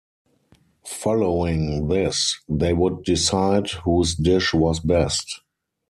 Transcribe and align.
Following 1.03 1.87
this, 1.87 2.39
they 2.49 2.73
would 2.73 3.03
decide 3.03 3.69
whose 3.69 4.15
dish 4.15 4.51
was 4.51 4.79
best. 4.79 5.41